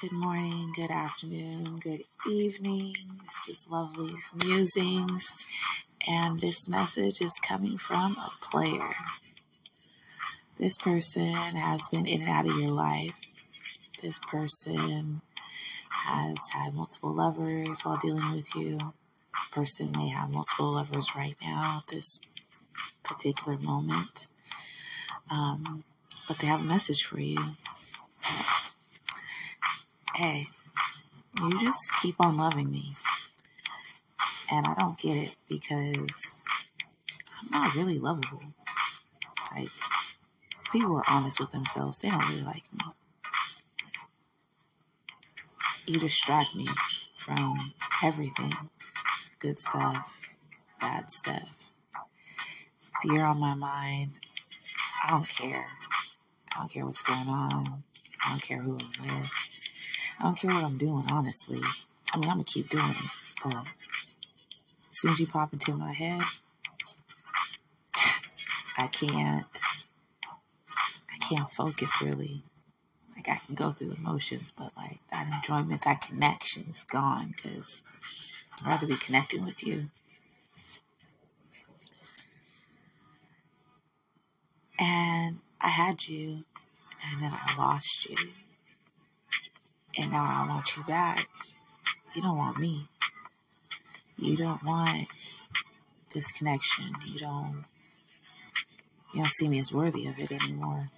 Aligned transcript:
Good 0.00 0.12
morning, 0.12 0.72
good 0.74 0.90
afternoon, 0.90 1.78
good 1.78 2.04
evening. 2.26 2.94
This 3.22 3.58
is 3.58 3.68
Lovely's 3.70 4.32
Musings, 4.34 5.44
and 6.08 6.40
this 6.40 6.70
message 6.70 7.20
is 7.20 7.38
coming 7.42 7.76
from 7.76 8.16
a 8.16 8.30
player. 8.40 8.94
This 10.56 10.78
person 10.78 11.34
has 11.34 11.86
been 11.88 12.06
in 12.06 12.22
and 12.22 12.30
out 12.30 12.48
of 12.48 12.56
your 12.56 12.70
life. 12.70 13.20
This 14.00 14.18
person 14.20 15.20
has 15.90 16.38
had 16.48 16.74
multiple 16.74 17.14
lovers 17.14 17.80
while 17.82 17.98
dealing 17.98 18.32
with 18.32 18.54
you. 18.54 18.78
This 18.78 19.48
person 19.52 19.92
may 19.92 20.08
have 20.08 20.32
multiple 20.32 20.72
lovers 20.72 21.14
right 21.14 21.36
now 21.42 21.82
at 21.82 21.94
this 21.94 22.20
particular 23.02 23.58
moment. 23.58 24.28
Um, 25.30 25.84
but 26.26 26.38
they 26.38 26.46
have 26.46 26.60
a 26.60 26.64
message 26.64 27.02
for 27.02 27.20
you. 27.20 27.56
Hey, 30.20 30.48
you 31.40 31.58
just 31.58 31.90
keep 32.02 32.16
on 32.20 32.36
loving 32.36 32.70
me. 32.70 32.92
And 34.52 34.66
I 34.66 34.74
don't 34.74 34.98
get 34.98 35.16
it 35.16 35.34
because 35.48 36.44
I'm 37.40 37.50
not 37.50 37.74
really 37.74 37.98
lovable. 37.98 38.42
Like, 39.56 39.70
people 40.70 40.94
are 40.96 41.08
honest 41.08 41.40
with 41.40 41.52
themselves, 41.52 42.00
they 42.00 42.10
don't 42.10 42.28
really 42.28 42.42
like 42.42 42.64
me. 42.70 42.84
You 45.86 45.98
distract 45.98 46.54
me 46.54 46.66
from 47.16 47.72
everything 48.02 48.52
good 49.38 49.58
stuff, 49.58 50.26
bad 50.82 51.10
stuff. 51.10 51.72
You're 53.04 53.24
on 53.24 53.40
my 53.40 53.54
mind, 53.54 54.10
I 55.02 55.12
don't 55.12 55.26
care. 55.26 55.64
I 56.54 56.58
don't 56.58 56.70
care 56.70 56.84
what's 56.84 57.00
going 57.00 57.26
on. 57.26 57.84
I 58.22 58.30
don't 58.32 58.42
care 58.42 58.60
who 58.60 58.78
I'm 58.78 59.20
with. 59.22 59.30
I 60.20 60.24
don't 60.24 60.36
care 60.36 60.52
what 60.52 60.64
I'm 60.64 60.76
doing, 60.76 61.02
honestly. 61.10 61.60
I 62.12 62.18
mean, 62.18 62.28
I'm 62.28 62.36
gonna 62.36 62.44
keep 62.44 62.68
doing 62.68 62.90
it. 62.90 63.10
But 63.42 63.56
as 63.56 63.64
soon 64.92 65.12
as 65.12 65.20
you 65.20 65.26
pop 65.26 65.54
into 65.54 65.72
my 65.72 65.92
head, 65.92 66.20
I 68.76 68.86
can't. 68.88 69.46
I 71.10 71.16
can't 71.26 71.48
focus 71.48 72.02
really. 72.02 72.42
Like 73.16 73.28
I 73.30 73.40
can 73.46 73.54
go 73.54 73.70
through 73.70 73.90
the 73.90 74.00
motions, 74.00 74.52
but 74.56 74.72
like 74.76 74.98
that 75.10 75.26
enjoyment, 75.26 75.82
that 75.82 76.02
connection 76.02 76.66
is 76.68 76.84
gone 76.84 77.32
because 77.34 77.82
I'd 78.58 78.66
rather 78.66 78.86
be 78.86 78.96
connecting 78.96 79.44
with 79.44 79.66
you. 79.66 79.88
And 84.78 85.38
I 85.60 85.68
had 85.68 86.06
you, 86.06 86.44
and 87.10 87.20
then 87.22 87.32
I 87.32 87.56
lost 87.56 88.06
you. 88.08 88.16
And 89.98 90.10
now 90.12 90.44
I 90.44 90.48
want 90.48 90.76
you 90.76 90.84
back. 90.84 91.28
You 92.14 92.22
don't 92.22 92.36
want 92.36 92.58
me. 92.58 92.84
You 94.16 94.36
don't 94.36 94.62
want 94.62 95.08
this 96.14 96.30
connection. 96.30 96.94
You 97.06 97.18
don't 97.20 97.64
you 99.12 99.22
don't 99.22 99.30
see 99.30 99.48
me 99.48 99.58
as 99.58 99.72
worthy 99.72 100.06
of 100.06 100.18
it 100.18 100.30
anymore. 100.30 100.90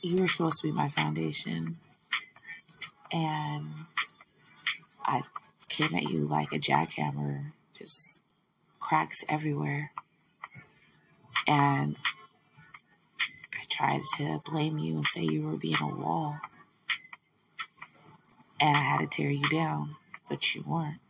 You 0.00 0.22
were 0.22 0.28
supposed 0.28 0.60
to 0.62 0.68
be 0.68 0.72
my 0.72 0.88
foundation. 0.88 1.78
And 3.12 3.70
I 5.04 5.22
came 5.68 5.94
at 5.94 6.04
you 6.04 6.26
like 6.26 6.52
a 6.52 6.58
jackhammer, 6.58 7.52
just 7.76 8.22
cracks 8.80 9.24
everywhere. 9.28 9.92
And 11.46 11.96
tried 13.74 14.02
to 14.16 14.40
blame 14.44 14.78
you 14.78 14.96
and 14.96 15.06
say 15.06 15.22
you 15.22 15.42
were 15.42 15.56
being 15.56 15.80
a 15.80 15.88
wall. 15.88 16.38
And 18.60 18.76
I 18.76 18.80
had 18.80 19.00
to 19.00 19.06
tear 19.06 19.30
you 19.30 19.48
down, 19.48 19.96
but 20.28 20.54
you 20.54 20.62
weren't. 20.66 21.00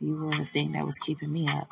You 0.00 0.16
were 0.16 0.36
the 0.36 0.44
thing 0.44 0.72
that 0.72 0.86
was 0.86 0.98
keeping 0.98 1.32
me 1.32 1.48
up. 1.48 1.68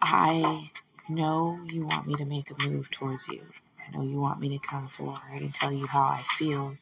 I 0.00 0.70
know 1.08 1.58
you 1.66 1.86
want 1.86 2.06
me 2.06 2.14
to 2.14 2.24
make 2.24 2.50
a 2.50 2.62
move 2.62 2.90
towards 2.90 3.26
you. 3.28 3.42
I 3.86 3.96
know 3.96 4.04
you 4.04 4.20
want 4.20 4.38
me 4.38 4.50
to 4.50 4.58
come 4.58 4.86
forward 4.86 5.40
and 5.40 5.52
tell 5.52 5.72
you 5.72 5.86
how 5.86 6.02
I 6.02 6.22
feel 6.36 6.76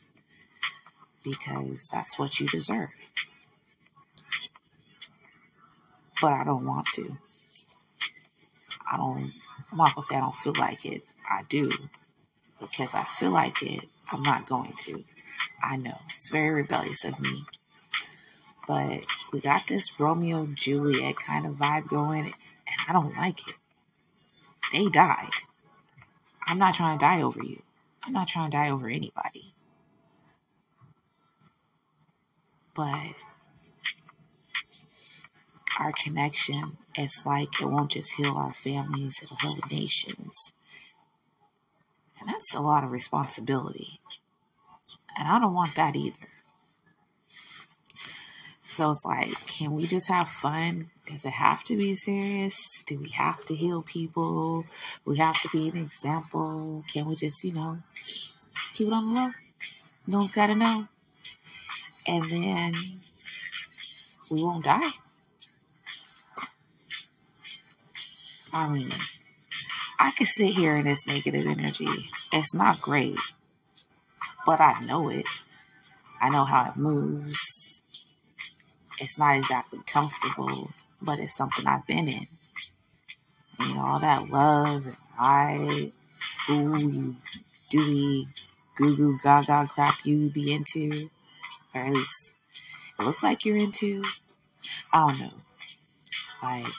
because 1.24 1.88
that's 1.92 2.18
what 2.18 2.38
you 2.40 2.48
deserve. 2.48 2.90
But 6.22 6.34
I 6.34 6.44
don't 6.44 6.64
want 6.64 6.86
to. 6.94 7.18
I 8.88 8.96
don't, 8.96 9.32
I'm 9.72 9.76
not 9.76 9.96
gonna 9.96 10.04
say 10.04 10.14
I 10.14 10.20
don't 10.20 10.34
feel 10.34 10.54
like 10.56 10.86
it. 10.86 11.02
I 11.28 11.42
do. 11.48 11.72
Because 12.60 12.94
I 12.94 13.02
feel 13.02 13.32
like 13.32 13.60
it, 13.60 13.86
I'm 14.12 14.22
not 14.22 14.46
going 14.46 14.72
to. 14.72 15.02
I 15.60 15.76
know. 15.76 15.98
It's 16.14 16.28
very 16.28 16.50
rebellious 16.50 17.04
of 17.04 17.18
me. 17.18 17.44
But 18.68 19.00
we 19.32 19.40
got 19.40 19.66
this 19.66 19.98
Romeo 19.98 20.46
Juliet 20.46 21.16
kind 21.16 21.44
of 21.44 21.56
vibe 21.56 21.88
going, 21.88 22.26
and 22.26 22.76
I 22.88 22.92
don't 22.92 23.16
like 23.16 23.48
it. 23.48 23.56
They 24.70 24.86
died. 24.86 25.32
I'm 26.46 26.58
not 26.58 26.74
trying 26.74 26.98
to 26.98 27.04
die 27.04 27.22
over 27.22 27.42
you. 27.42 27.62
I'm 28.04 28.12
not 28.12 28.28
trying 28.28 28.48
to 28.48 28.56
die 28.56 28.70
over 28.70 28.88
anybody. 28.88 29.54
But 32.74 33.16
our 35.78 35.92
connection, 35.92 36.76
it's 36.94 37.24
like 37.26 37.60
it 37.60 37.66
won't 37.66 37.92
just 37.92 38.14
heal 38.14 38.36
our 38.36 38.52
families, 38.52 39.20
it'll 39.22 39.36
heal 39.36 39.56
the 39.56 39.74
nations. 39.74 40.52
And 42.20 42.28
that's 42.28 42.54
a 42.54 42.60
lot 42.60 42.84
of 42.84 42.90
responsibility. 42.90 44.00
And 45.18 45.28
I 45.28 45.38
don't 45.40 45.54
want 45.54 45.74
that 45.74 45.96
either. 45.96 46.28
So 48.62 48.90
it's 48.90 49.04
like, 49.04 49.34
can 49.46 49.72
we 49.72 49.86
just 49.86 50.08
have 50.08 50.28
fun? 50.28 50.90
Does 51.06 51.26
it 51.26 51.32
have 51.32 51.62
to 51.64 51.76
be 51.76 51.94
serious? 51.94 52.82
Do 52.86 52.98
we 52.98 53.10
have 53.10 53.44
to 53.44 53.54
heal 53.54 53.82
people? 53.82 54.64
We 55.04 55.18
have 55.18 55.38
to 55.42 55.48
be 55.50 55.68
an 55.68 55.76
example. 55.76 56.82
Can 56.90 57.06
we 57.06 57.16
just, 57.16 57.44
you 57.44 57.52
know, 57.52 57.78
keep 58.72 58.86
it 58.86 58.92
on 58.94 59.12
the 59.12 59.20
low? 59.20 59.30
No 60.06 60.18
one's 60.18 60.32
got 60.32 60.46
to 60.46 60.54
know. 60.54 60.88
And 62.06 62.30
then 62.30 62.74
we 64.30 64.42
won't 64.42 64.64
die. 64.64 64.92
I 68.52 68.68
mean, 68.68 68.90
I 69.98 70.10
can 70.10 70.26
sit 70.26 70.50
here 70.50 70.76
in 70.76 70.84
this 70.84 71.06
negative 71.06 71.46
energy. 71.46 71.88
It's 72.32 72.54
not 72.54 72.80
great, 72.80 73.16
but 74.44 74.60
I 74.60 74.80
know 74.84 75.08
it. 75.08 75.24
I 76.20 76.28
know 76.28 76.44
how 76.44 76.70
it 76.70 76.76
moves. 76.76 77.82
It's 78.98 79.18
not 79.18 79.36
exactly 79.36 79.80
comfortable, 79.86 80.70
but 81.00 81.18
it's 81.18 81.36
something 81.36 81.66
I've 81.66 81.86
been 81.86 82.08
in. 82.08 82.26
You 83.58 83.74
know, 83.74 83.80
all 83.80 83.98
that 84.00 84.28
love 84.28 84.86
and 84.86 84.96
I, 85.18 85.92
ooh, 86.50 86.78
you 86.78 87.16
doody, 87.70 88.28
goo 88.76 88.96
goo 88.96 89.18
gaga 89.22 89.68
crap 89.72 90.04
you 90.04 90.30
be 90.30 90.52
into, 90.52 91.10
or 91.74 91.80
at 91.80 91.92
least 91.92 92.34
it 92.98 93.04
looks 93.04 93.22
like 93.22 93.44
you're 93.44 93.56
into. 93.56 94.04
I 94.92 95.08
don't 95.08 95.20
know. 95.20 95.32
Like, 96.42 96.72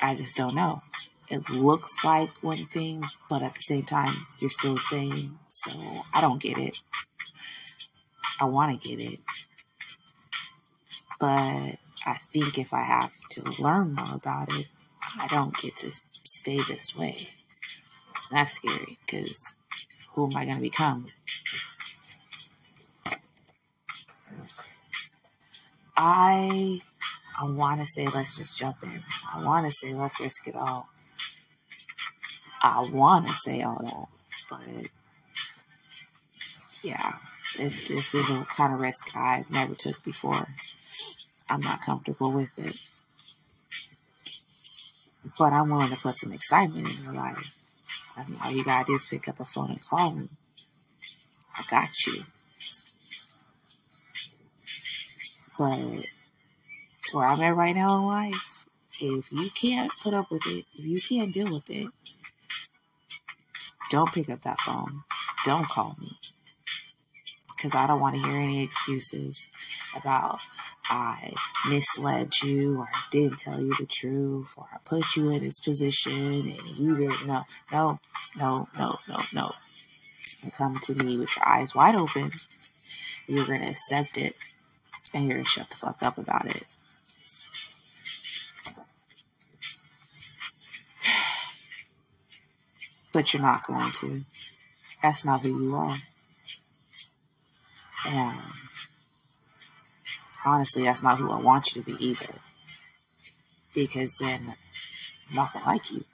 I 0.00 0.14
just 0.14 0.36
don't 0.36 0.54
know. 0.54 0.82
It 1.28 1.48
looks 1.48 2.02
like 2.04 2.30
one 2.42 2.66
thing, 2.66 3.04
but 3.28 3.42
at 3.42 3.54
the 3.54 3.60
same 3.60 3.84
time, 3.84 4.26
you're 4.40 4.50
still 4.50 4.74
the 4.74 4.80
same. 4.80 5.38
So 5.48 5.70
I 6.12 6.20
don't 6.20 6.42
get 6.42 6.58
it. 6.58 6.76
I 8.40 8.46
want 8.46 8.80
to 8.80 8.88
get 8.88 9.02
it. 9.02 9.20
But 11.18 11.76
I 12.06 12.14
think 12.32 12.58
if 12.58 12.72
I 12.72 12.82
have 12.82 13.12
to 13.32 13.42
learn 13.62 13.94
more 13.94 14.14
about 14.14 14.52
it, 14.52 14.66
I 15.18 15.28
don't 15.28 15.56
get 15.56 15.76
to 15.76 15.92
stay 16.24 16.60
this 16.66 16.96
way. 16.96 17.28
That's 18.30 18.52
scary 18.52 18.98
because 19.04 19.54
who 20.14 20.30
am 20.30 20.36
I 20.36 20.44
going 20.44 20.56
to 20.56 20.62
become? 20.62 21.08
I 25.96 26.80
I 27.38 27.44
want 27.44 27.80
to 27.80 27.86
say 27.86 28.06
let's 28.08 28.36
just 28.38 28.58
jump 28.58 28.82
in. 28.82 29.02
I 29.32 29.42
want 29.42 29.66
to 29.66 29.72
say 29.72 29.94
let's 29.94 30.20
risk 30.20 30.48
it 30.48 30.56
all. 30.56 30.88
I 32.62 32.82
want 32.82 33.26
to 33.28 33.34
say 33.34 33.62
all 33.62 33.80
that, 33.82 34.08
but 34.50 34.90
yeah, 36.82 37.14
this 37.56 38.14
is 38.14 38.30
a 38.30 38.46
kind 38.50 38.74
of 38.74 38.80
risk 38.80 39.16
I've 39.16 39.50
never 39.50 39.74
took 39.74 40.02
before. 40.02 40.46
I'm 41.48 41.60
not 41.60 41.80
comfortable 41.80 42.32
with 42.32 42.50
it, 42.58 42.76
but 45.38 45.52
I'm 45.52 45.70
willing 45.70 45.90
to 45.90 45.96
put 45.96 46.16
some 46.16 46.32
excitement 46.32 46.88
in 46.88 47.04
your 47.04 47.14
life. 47.14 47.56
I 48.16 48.24
mean, 48.24 48.38
all 48.44 48.50
you 48.50 48.64
gotta 48.64 48.84
do 48.84 48.94
is 48.94 49.06
pick 49.06 49.28
up 49.28 49.40
a 49.40 49.44
phone 49.44 49.70
and 49.70 49.86
call 49.86 50.10
me. 50.12 50.28
I 51.56 51.62
got 51.68 51.90
you. 52.06 52.24
But 55.58 56.06
where 57.12 57.26
I'm 57.26 57.40
at 57.40 57.56
right 57.56 57.74
now 57.74 57.96
in 57.96 58.04
life, 58.04 58.49
if 59.00 59.32
you 59.32 59.50
can't 59.50 59.90
put 60.02 60.14
up 60.14 60.30
with 60.30 60.46
it, 60.46 60.64
if 60.74 60.84
you 60.84 61.00
can't 61.00 61.32
deal 61.32 61.52
with 61.52 61.68
it, 61.70 61.88
don't 63.90 64.12
pick 64.12 64.30
up 64.30 64.42
that 64.42 64.60
phone. 64.60 65.02
Don't 65.44 65.68
call 65.68 65.96
me. 66.00 66.18
Because 67.56 67.74
I 67.74 67.86
don't 67.86 68.00
want 68.00 68.14
to 68.14 68.22
hear 68.22 68.36
any 68.36 68.62
excuses 68.62 69.50
about 69.94 70.38
I 70.84 71.34
misled 71.68 72.32
you 72.42 72.78
or 72.78 72.88
I 72.92 73.02
didn't 73.10 73.38
tell 73.38 73.60
you 73.60 73.74
the 73.78 73.86
truth 73.86 74.54
or 74.56 74.66
I 74.72 74.78
put 74.84 75.16
you 75.16 75.30
in 75.30 75.42
this 75.42 75.60
position 75.60 76.12
and 76.12 76.66
you 76.76 76.96
didn't 76.96 77.26
know. 77.26 77.44
No, 77.70 78.00
no, 78.36 78.68
no, 78.78 78.98
no, 79.08 79.22
no. 79.32 79.52
You 80.42 80.50
come 80.50 80.78
to 80.84 80.94
me 80.94 81.18
with 81.18 81.36
your 81.36 81.46
eyes 81.46 81.74
wide 81.74 81.96
open. 81.96 82.32
You're 83.26 83.46
going 83.46 83.60
to 83.60 83.68
accept 83.68 84.16
it 84.16 84.34
and 85.12 85.24
you're 85.24 85.34
going 85.34 85.44
to 85.44 85.50
shut 85.50 85.68
the 85.68 85.76
fuck 85.76 86.02
up 86.02 86.16
about 86.16 86.46
it. 86.46 86.64
But 93.12 93.32
you're 93.32 93.42
not 93.42 93.66
going 93.66 93.92
to. 93.92 94.24
That's 95.02 95.24
not 95.24 95.40
who 95.40 95.48
you 95.48 95.76
are. 95.76 95.98
And 98.06 98.38
honestly, 100.44 100.84
that's 100.84 101.02
not 101.02 101.18
who 101.18 101.30
I 101.30 101.40
want 101.40 101.74
you 101.74 101.82
to 101.82 101.86
be 101.86 102.04
either. 102.04 102.34
Because 103.74 104.16
then 104.18 104.54
I'm 105.28 105.36
not 105.36 105.52
gonna 105.52 105.66
like 105.66 105.90
you. 105.92 106.04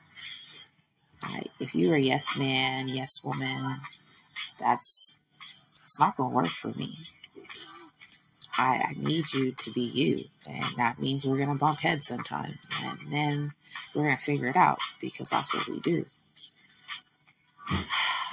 Like 1.22 1.50
if 1.58 1.74
you're 1.74 1.96
a 1.96 2.00
yes 2.00 2.36
man, 2.36 2.88
yes 2.88 3.22
woman, 3.24 3.80
that's 4.58 5.16
that's 5.78 5.98
not 5.98 6.16
gonna 6.16 6.34
work 6.34 6.48
for 6.48 6.68
me. 6.68 6.98
I, 8.58 8.86
I 8.88 8.94
need 8.96 9.32
you 9.34 9.52
to 9.52 9.70
be 9.72 9.82
you, 9.82 10.24
and 10.48 10.76
that 10.78 10.98
means 10.98 11.26
we're 11.26 11.38
gonna 11.38 11.56
bump 11.56 11.80
heads 11.80 12.06
sometimes, 12.06 12.56
and 12.82 12.98
then 13.10 13.52
we're 13.94 14.04
gonna 14.04 14.16
figure 14.16 14.48
it 14.48 14.56
out 14.56 14.78
because 15.00 15.30
that's 15.30 15.54
what 15.54 15.68
we 15.68 15.80
do. 15.80 16.06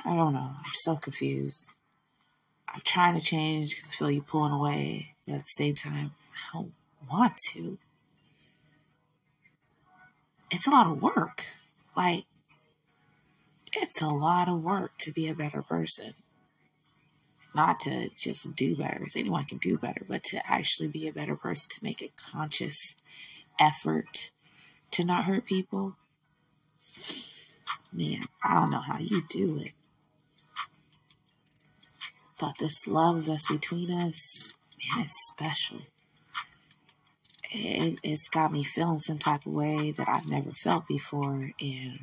I 0.06 0.16
don't 0.16 0.34
know. 0.34 0.52
I'm 0.58 0.74
so 0.74 0.96
confused. 0.96 1.76
I'm 2.68 2.82
trying 2.84 3.20
to 3.20 3.26
change 3.26 3.76
because 3.76 3.90
I 3.90 3.94
feel 3.94 4.12
you 4.12 4.22
pulling 4.22 4.52
away, 4.52 5.16
but 5.26 5.36
at 5.36 5.42
the 5.42 5.46
same 5.48 5.76
time, 5.76 6.12
I 6.34 6.58
don't 6.58 6.74
want 7.10 7.38
to. 7.54 7.78
It's 10.52 10.68
a 10.68 10.72
lot 10.72 10.88
of 10.88 11.02
work. 11.02 11.46
Like, 11.96 12.26
it's 13.72 14.02
a 14.02 14.10
lot 14.10 14.50
of 14.50 14.62
work 14.62 14.92
to 15.00 15.12
be 15.12 15.30
a 15.30 15.36
better 15.36 15.62
person. 15.62 16.14
Not 17.56 17.80
to 17.82 18.10
just 18.18 18.56
do 18.56 18.76
better, 18.76 19.00
because 19.00 19.16
anyone 19.16 19.46
can 19.46 19.60
do 19.60 19.78
better, 19.78 20.02
but 20.08 20.24
to 20.26 20.52
actually 20.52 20.90
be 20.90 21.08
a 21.08 21.14
better 21.14 21.36
person, 21.36 21.70
to 21.72 21.84
make 21.84 22.02
a 22.02 22.12
conscious 22.18 22.96
effort 23.60 24.32
to 24.92 25.04
not 25.04 25.26
hurt 25.26 25.46
people. 25.46 25.96
Man, 27.92 28.26
I 28.44 28.56
don't 28.56 28.72
know 28.72 28.82
how 28.82 28.98
you 29.00 29.24
do 29.30 29.60
it. 29.60 29.72
But 32.44 32.58
this 32.58 32.88
love 32.90 33.28
that's 33.28 33.48
between 33.48 33.90
us, 33.90 34.54
man, 34.78 35.06
it's 35.06 35.14
special. 35.32 35.80
It, 37.54 38.00
it's 38.04 38.28
got 38.28 38.52
me 38.52 38.66
feeling 38.66 39.00
some 39.00 39.18
type 39.18 39.46
of 39.46 39.54
way 39.54 39.92
that 39.92 40.10
I've 40.10 40.28
never 40.28 40.52
felt 40.52 40.86
before, 40.86 41.52
and 41.62 42.00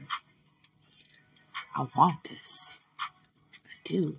I 1.76 1.86
want 1.94 2.24
this. 2.24 2.78
I 3.52 3.74
do. 3.84 4.16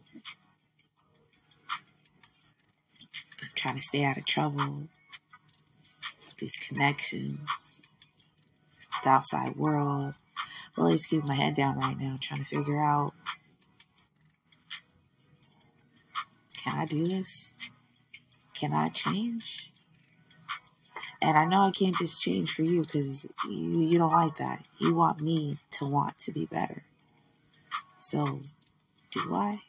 I'm 3.41 3.49
trying 3.55 3.77
to 3.77 3.81
stay 3.81 4.05
out 4.05 4.19
of 4.19 4.25
trouble. 4.25 4.89
These 6.37 6.57
connections, 6.57 7.81
the 9.03 9.09
outside 9.09 9.55
world. 9.55 10.13
Really 10.77 10.93
just 10.93 11.09
keeping 11.09 11.27
my 11.27 11.33
head 11.33 11.55
down 11.55 11.79
right 11.79 11.99
now, 11.99 12.17
trying 12.21 12.43
to 12.43 12.45
figure 12.45 12.79
out 12.79 13.15
Can 16.63 16.70
I 16.81 16.85
do 16.85 17.07
this? 17.07 17.53
Can 18.55 18.73
I 18.73 18.89
change? 18.89 19.71
And 21.21 21.37
I 21.37 21.45
know 21.45 21.61
I 21.61 21.69
can't 21.69 21.95
just 21.95 22.19
change 22.19 22.51
for 22.51 22.63
you 22.63 22.81
because 22.81 23.27
you, 23.47 23.81
you 23.81 23.99
don't 23.99 24.11
like 24.11 24.37
that. 24.37 24.65
You 24.79 24.95
want 24.95 25.21
me 25.21 25.59
to 25.71 25.85
want 25.85 26.17
to 26.19 26.31
be 26.31 26.47
better. 26.47 26.83
So, 27.99 28.41
do 29.11 29.35
I? 29.35 29.61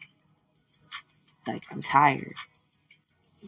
Like, 1.47 1.65
I'm 1.71 1.83
tired. 1.83 2.35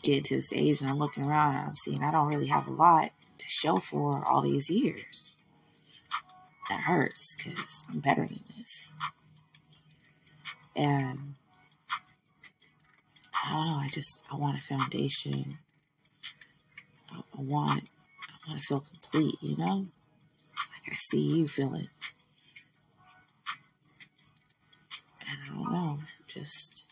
Getting 0.02 0.24
to 0.24 0.36
this 0.36 0.52
age 0.52 0.82
and 0.82 0.90
I'm 0.90 0.98
looking 0.98 1.24
around 1.24 1.56
and 1.56 1.68
I'm 1.68 1.76
seeing 1.76 2.04
I 2.04 2.10
don't 2.10 2.28
really 2.28 2.48
have 2.48 2.66
a 2.66 2.72
lot 2.72 3.12
to 3.38 3.48
show 3.48 3.78
for 3.78 4.26
all 4.26 4.42
these 4.42 4.68
years. 4.68 5.36
That 6.68 6.80
hurts 6.80 7.34
because 7.34 7.84
I'm 7.90 8.00
better 8.00 8.26
than 8.26 8.40
this. 8.58 8.92
And 10.76 11.36
I 13.44 13.52
don't 13.52 13.66
know. 13.66 13.76
I 13.76 13.88
just 13.88 14.22
I 14.32 14.36
want 14.36 14.58
a 14.58 14.62
foundation. 14.62 15.58
I, 17.10 17.16
I 17.16 17.42
want 17.42 17.84
I 18.46 18.48
want 18.48 18.60
to 18.60 18.66
feel 18.66 18.80
complete. 18.80 19.34
You 19.42 19.56
know, 19.58 19.76
like 19.76 20.90
I 20.90 20.94
see 20.94 21.36
you 21.36 21.48
feeling. 21.48 21.88
And 25.28 25.38
I 25.44 25.48
don't 25.48 25.72
know. 25.72 25.98
Just 26.26 26.86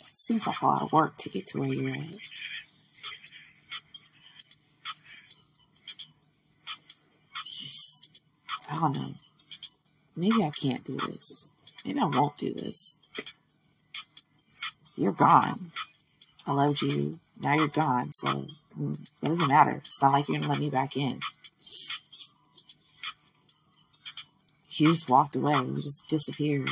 it 0.00 0.14
seems 0.14 0.46
like 0.46 0.62
a 0.62 0.66
lot 0.66 0.82
of 0.82 0.92
work 0.92 1.18
to 1.18 1.28
get 1.28 1.44
to 1.46 1.60
where 1.60 1.68
you're 1.68 1.94
at. 1.94 2.04
Just 7.46 8.18
I 8.70 8.80
don't 8.80 8.94
know. 8.94 9.14
Maybe 10.16 10.42
I 10.42 10.50
can't 10.50 10.84
do 10.84 10.96
this. 10.96 11.49
Maybe 11.84 12.00
I 12.00 12.04
won't 12.04 12.36
do 12.36 12.52
this. 12.52 13.02
You're 14.96 15.12
gone. 15.12 15.72
I 16.46 16.52
loved 16.52 16.82
you. 16.82 17.18
Now 17.42 17.54
you're 17.54 17.68
gone. 17.68 18.12
So 18.12 18.46
mm, 18.78 18.98
it 19.22 19.26
doesn't 19.26 19.48
matter. 19.48 19.82
It's 19.84 20.02
not 20.02 20.12
like 20.12 20.28
you're 20.28 20.38
going 20.38 20.48
to 20.48 20.50
let 20.50 20.60
me 20.60 20.70
back 20.70 20.96
in. 20.96 21.20
You 24.70 24.88
just 24.88 25.08
walked 25.08 25.36
away. 25.36 25.54
You 25.54 25.76
just 25.76 26.08
disappeared. 26.08 26.70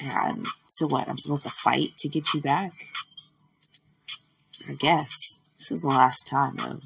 And 0.00 0.46
so 0.68 0.86
what? 0.86 1.08
I'm 1.08 1.18
supposed 1.18 1.44
to 1.44 1.50
fight 1.50 1.96
to 1.98 2.08
get 2.08 2.34
you 2.34 2.40
back? 2.40 2.72
I 4.68 4.74
guess. 4.74 5.40
This 5.58 5.70
is 5.70 5.82
the 5.82 5.88
last 5.88 6.26
time, 6.26 6.56
though. 6.56 6.80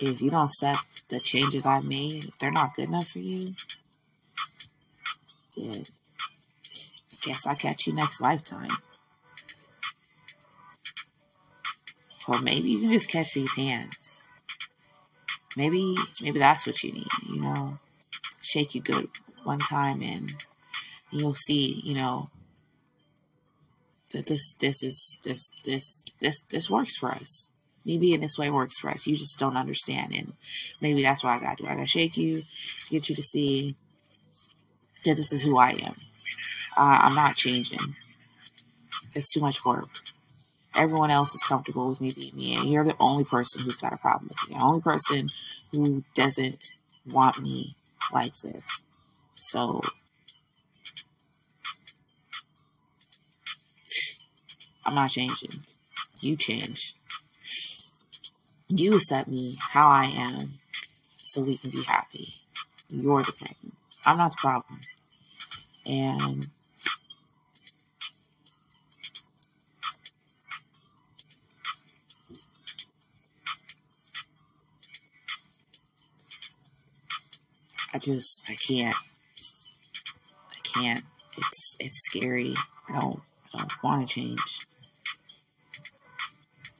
If 0.00 0.20
you 0.20 0.30
don't 0.30 0.50
set 0.50 0.78
the 1.08 1.20
changes 1.20 1.66
I 1.66 1.80
made, 1.80 2.24
if 2.24 2.38
they're 2.38 2.50
not 2.50 2.74
good 2.74 2.88
enough 2.88 3.08
for 3.08 3.18
you, 3.18 3.54
then 5.56 5.86
I 7.12 7.16
guess 7.22 7.46
I'll 7.46 7.56
catch 7.56 7.86
you 7.86 7.92
next 7.92 8.20
lifetime. 8.20 8.76
Or 12.26 12.40
maybe 12.40 12.70
you 12.70 12.80
can 12.80 12.92
just 12.92 13.10
catch 13.10 13.34
these 13.34 13.54
hands. 13.54 14.22
Maybe 15.56 15.96
maybe 16.22 16.38
that's 16.38 16.66
what 16.66 16.82
you 16.82 16.92
need, 16.92 17.06
you 17.28 17.40
know. 17.40 17.78
Shake 18.40 18.74
you 18.74 18.80
good 18.80 19.08
one 19.44 19.60
time 19.60 20.02
and 20.02 20.34
you'll 21.10 21.34
see, 21.34 21.80
you 21.84 21.94
know, 21.94 22.30
that 24.10 24.26
this 24.26 24.54
this 24.54 24.82
is 24.82 25.18
this 25.22 25.50
this 25.64 26.04
this 26.20 26.40
this 26.50 26.70
works 26.70 26.96
for 26.96 27.10
us 27.10 27.53
me 27.84 27.98
being 27.98 28.20
this 28.20 28.38
way 28.38 28.50
works 28.50 28.78
for 28.78 28.90
us. 28.90 29.06
You 29.06 29.16
just 29.16 29.38
don't 29.38 29.56
understand. 29.56 30.14
And 30.14 30.32
maybe 30.80 31.02
that's 31.02 31.22
what 31.22 31.32
I 31.32 31.40
got 31.40 31.58
to 31.58 31.64
do. 31.64 31.68
I 31.68 31.74
got 31.74 31.80
to 31.80 31.86
shake 31.86 32.16
you 32.16 32.40
to 32.40 32.90
get 32.90 33.08
you 33.08 33.16
to 33.16 33.22
see 33.22 33.76
that 35.04 35.16
this 35.16 35.32
is 35.32 35.42
who 35.42 35.58
I 35.58 35.70
am. 35.70 35.96
Uh, 36.76 36.98
I'm 37.02 37.14
not 37.14 37.36
changing. 37.36 37.94
It's 39.14 39.30
too 39.32 39.40
much 39.40 39.64
work. 39.64 39.88
Everyone 40.74 41.10
else 41.10 41.34
is 41.34 41.42
comfortable 41.42 41.88
with 41.88 42.00
me 42.00 42.10
being 42.10 42.34
me, 42.34 42.56
and 42.56 42.68
you're 42.68 42.84
the 42.84 42.96
only 42.98 43.22
person 43.22 43.62
who's 43.62 43.76
got 43.76 43.92
a 43.92 43.96
problem 43.96 44.28
with 44.28 44.48
me. 44.48 44.56
The 44.56 44.64
only 44.64 44.80
person 44.80 45.30
who 45.70 46.02
doesn't 46.14 46.64
want 47.06 47.40
me 47.40 47.76
like 48.12 48.32
this. 48.42 48.88
So 49.36 49.82
I'm 54.84 54.96
not 54.96 55.10
changing. 55.10 55.60
You 56.20 56.36
change. 56.36 56.94
You 58.68 58.94
accept 58.94 59.28
me 59.28 59.56
how 59.60 59.88
I 59.88 60.06
am 60.06 60.50
so 61.24 61.42
we 61.42 61.56
can 61.56 61.70
be 61.70 61.82
happy. 61.82 62.34
You're 62.88 63.22
the 63.22 63.32
problem. 63.32 63.72
I'm 64.06 64.16
not 64.16 64.32
the 64.32 64.36
problem. 64.38 64.80
And 65.86 66.48
I 77.92 77.98
just 77.98 78.42
I 78.48 78.54
can't 78.54 78.96
I 80.50 80.60
can't. 80.62 81.04
It's 81.36 81.76
it's 81.78 82.00
scary. 82.06 82.54
I 82.88 83.00
don't 83.00 83.20
uh, 83.52 83.66
want 83.82 84.08
to 84.08 84.14
change? 84.14 84.66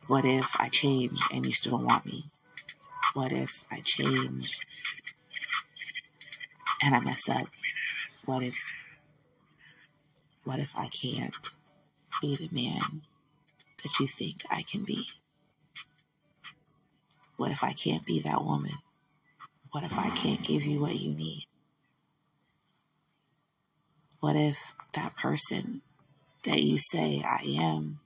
What 0.06 0.26
if 0.26 0.54
I 0.60 0.68
change 0.68 1.18
and 1.32 1.46
you 1.46 1.52
still 1.52 1.78
don't 1.78 1.86
want 1.86 2.04
me? 2.04 2.24
What 3.14 3.32
if 3.32 3.64
I 3.70 3.80
change 3.80 4.60
and 6.82 6.94
I 6.94 7.00
mess 7.00 7.26
up? 7.28 7.46
What 8.26 8.42
if 8.42 8.56
what 10.44 10.58
if 10.58 10.76
I 10.76 10.88
can't 10.88 11.34
be 12.20 12.36
the 12.36 12.50
man 12.52 13.00
that 13.82 13.98
you 13.98 14.06
think 14.06 14.42
I 14.50 14.62
can 14.62 14.84
be? 14.84 15.06
What 17.38 17.50
if 17.50 17.64
I 17.64 17.72
can't 17.72 18.04
be 18.04 18.20
that 18.20 18.44
woman? 18.44 18.74
What 19.70 19.84
if 19.84 19.98
I 19.98 20.10
can't 20.10 20.42
give 20.42 20.64
you 20.64 20.80
what 20.80 21.00
you 21.00 21.14
need? 21.14 21.46
What 24.20 24.36
if 24.36 24.74
that 24.92 25.16
person 25.16 25.80
that 26.44 26.62
you 26.62 26.76
say 26.76 27.22
I 27.26 27.42
am 27.58 28.00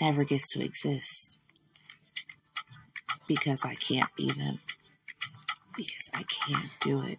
never 0.00 0.24
gets 0.24 0.50
to 0.52 0.62
exist 0.62 1.38
because 3.26 3.64
I 3.64 3.74
can't 3.74 4.14
be 4.16 4.30
them, 4.32 4.60
because 5.76 6.10
I 6.12 6.24
can't 6.24 6.70
do 6.80 7.02
it. 7.02 7.18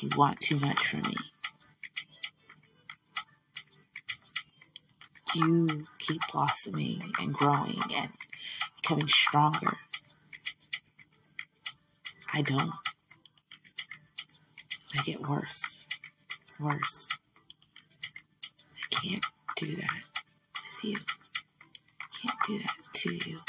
You 0.00 0.10
want 0.16 0.40
too 0.40 0.58
much 0.58 0.86
from 0.86 1.02
me. 1.02 1.14
You 5.34 5.86
keep 5.98 6.20
blossoming 6.32 7.12
and 7.18 7.32
growing 7.32 7.80
and 7.94 8.10
becoming 8.80 9.08
stronger. 9.08 9.76
I 12.32 12.42
don't. 12.42 12.72
I 14.98 15.02
get 15.02 15.26
worse, 15.26 15.86
worse. 16.58 17.08
I 18.76 18.94
can't 18.94 19.24
do 19.56 19.76
that 19.76 20.11
you. 20.84 20.98
Can't 22.20 22.36
do 22.46 22.58
that 22.58 22.76
to 22.92 23.14
you. 23.14 23.40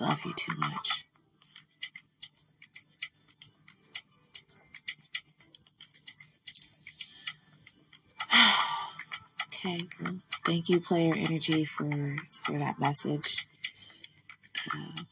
I 0.00 0.04
love 0.08 0.20
you 0.24 0.32
too 0.32 0.54
much. 0.58 1.06
okay, 9.46 9.88
well, 10.00 10.16
thank 10.44 10.68
you, 10.68 10.80
Player 10.80 11.14
Energy, 11.14 11.64
for 11.64 12.16
for 12.30 12.58
that 12.58 12.78
message. 12.80 13.46
Uh, 14.72 15.02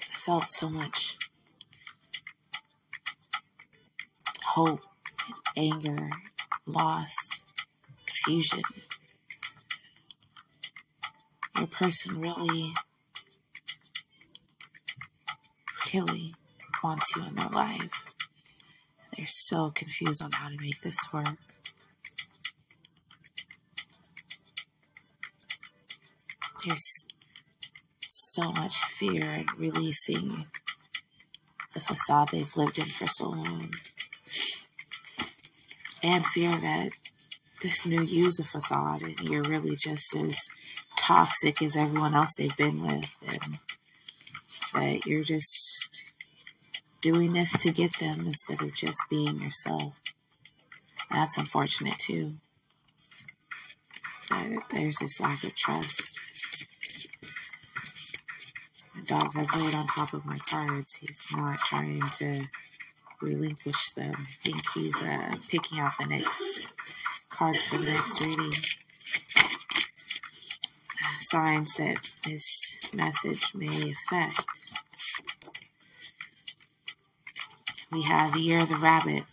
I 0.00 0.16
felt 0.18 0.48
so 0.48 0.68
much 0.68 1.16
hope, 4.44 4.82
anger, 5.56 6.10
loss, 6.66 7.16
confusion. 8.06 8.62
Person 11.74 12.20
really, 12.20 12.72
really 15.92 16.34
wants 16.82 17.16
you 17.16 17.24
in 17.24 17.34
their 17.34 17.48
life. 17.48 18.06
They're 19.16 19.26
so 19.26 19.70
confused 19.70 20.22
on 20.22 20.30
how 20.32 20.50
to 20.50 20.56
make 20.56 20.82
this 20.82 20.98
work. 21.12 21.36
There's 26.64 27.04
so 28.06 28.52
much 28.52 28.78
fear 28.78 29.32
in 29.32 29.46
releasing 29.58 30.46
the 31.74 31.80
facade 31.80 32.28
they've 32.30 32.56
lived 32.56 32.78
in 32.78 32.84
for 32.84 33.08
so 33.08 33.30
long 33.30 33.74
and 36.04 36.24
fear 36.26 36.56
that 36.56 36.90
this 37.62 37.84
new 37.84 38.02
use 38.02 38.38
a 38.38 38.44
facade 38.44 39.02
and 39.02 39.18
you're 39.28 39.42
really 39.42 39.74
just 39.74 40.14
as 40.14 40.38
toxic 41.04 41.60
as 41.62 41.76
everyone 41.76 42.14
else 42.14 42.34
they've 42.36 42.56
been 42.56 42.82
with 42.82 43.10
and 43.28 43.58
that 44.72 45.06
you're 45.06 45.24
just 45.24 46.02
doing 47.00 47.34
this 47.34 47.52
to 47.58 47.70
get 47.70 47.98
them 47.98 48.26
instead 48.26 48.62
of 48.62 48.74
just 48.74 48.98
being 49.10 49.40
yourself. 49.40 49.92
That's 51.10 51.36
unfortunate 51.36 51.98
too. 51.98 52.34
That 54.30 54.62
there's 54.70 54.96
this 54.98 55.20
lack 55.20 55.44
of 55.44 55.54
trust. 55.54 56.18
My 58.94 59.02
dog 59.02 59.34
has 59.34 59.54
laid 59.54 59.74
on 59.74 59.86
top 59.86 60.14
of 60.14 60.24
my 60.24 60.38
cards. 60.38 60.94
He's 60.94 61.26
not 61.36 61.58
trying 61.58 62.00
to 62.18 62.44
relinquish 63.20 63.92
them. 63.92 64.14
I 64.16 64.42
think 64.42 64.62
he's 64.72 64.96
uh, 65.02 65.36
picking 65.48 65.78
out 65.80 65.92
the 65.98 66.06
next 66.06 66.68
card 67.28 67.58
for 67.58 67.78
the 67.78 67.84
next 67.84 68.20
reading. 68.20 68.52
Signs 71.34 71.74
that 71.74 71.96
this 72.24 72.46
message 72.94 73.52
may 73.56 73.90
affect. 73.90 74.46
We 77.90 78.02
have 78.02 78.34
the 78.34 78.38
year 78.38 78.60
of 78.60 78.68
the 78.68 78.76
rabbit. 78.76 79.24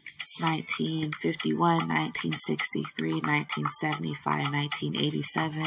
1951, 0.41 1.59
1963, 1.59 3.11
1975, 3.21 4.51
1987, 4.51 5.61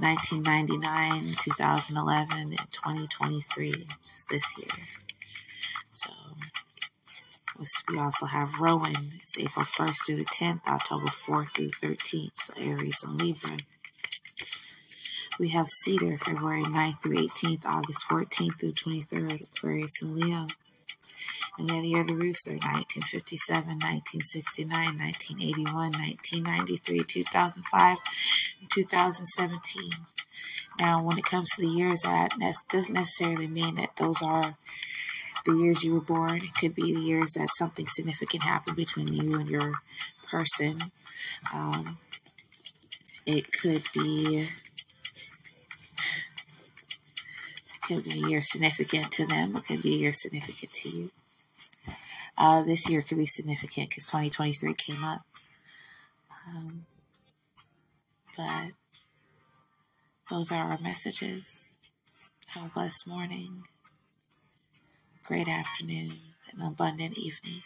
1999, 0.00 1.36
2011, 1.38 2.38
and 2.38 2.58
2023. 2.72 3.86
This 4.30 4.44
year. 4.58 4.66
So 5.92 6.10
we 7.88 7.98
also 8.00 8.26
have 8.26 8.58
Rowan. 8.58 8.96
It's 9.20 9.38
April 9.38 9.64
1st 9.64 10.06
through 10.06 10.16
the 10.16 10.24
10th, 10.24 10.66
October 10.66 11.06
4th 11.06 11.54
through 11.54 11.70
13th. 11.70 12.32
So 12.34 12.54
Aries 12.58 13.04
and 13.04 13.16
Libra. 13.22 13.58
We 15.42 15.48
have 15.48 15.68
Cedar, 15.68 16.16
February 16.18 16.62
9th 16.62 17.02
through 17.02 17.26
18th, 17.26 17.66
August 17.66 18.04
14th 18.08 18.60
through 18.60 18.74
23rd, 18.74 19.42
Aquarius 19.42 20.00
and 20.00 20.14
Leo. 20.14 20.46
And 21.58 21.68
we 21.68 21.90
have 21.94 22.06
the 22.06 22.12
the 22.12 22.16
Rooster, 22.16 22.52
1957, 22.52 23.66
1969, 23.80 24.70
1981, 24.70 25.74
1993, 25.74 27.02
2005, 27.02 27.98
and 28.60 28.70
2017. 28.70 29.90
Now, 30.78 31.02
when 31.02 31.18
it 31.18 31.24
comes 31.24 31.50
to 31.50 31.62
the 31.62 31.66
years, 31.66 32.02
that 32.02 32.30
doesn't 32.70 32.94
necessarily 32.94 33.48
mean 33.48 33.74
that 33.74 33.96
those 33.96 34.22
are 34.22 34.56
the 35.44 35.54
years 35.56 35.82
you 35.82 35.94
were 35.94 36.00
born. 36.00 36.42
It 36.44 36.54
could 36.54 36.76
be 36.76 36.94
the 36.94 37.00
years 37.00 37.32
that 37.32 37.48
something 37.56 37.88
significant 37.88 38.44
happened 38.44 38.76
between 38.76 39.12
you 39.12 39.40
and 39.40 39.50
your 39.50 39.72
person. 40.30 40.92
Um, 41.52 41.98
it 43.26 43.50
could 43.50 43.82
be 43.92 44.48
could 47.82 48.04
be 48.04 48.12
a 48.12 48.28
year 48.28 48.42
significant 48.42 49.12
to 49.12 49.26
them. 49.26 49.56
It 49.56 49.64
could 49.64 49.82
be 49.82 49.94
a 49.94 49.98
year 49.98 50.12
significant 50.12 50.72
to 50.72 50.88
you. 50.88 51.10
Uh, 52.38 52.62
this 52.62 52.88
year 52.88 53.02
could 53.02 53.18
be 53.18 53.26
significant 53.26 53.90
because 53.90 54.04
2023 54.04 54.74
came 54.74 55.04
up. 55.04 55.22
Um, 56.48 56.86
but 58.36 58.72
those 60.30 60.50
are 60.50 60.72
our 60.72 60.78
messages. 60.78 61.80
Have 62.48 62.64
a 62.64 62.68
blessed 62.68 63.06
morning 63.06 63.64
great 65.24 65.48
afternoon, 65.48 66.18
an 66.52 66.66
abundant 66.66 67.16
evening. 67.16 67.62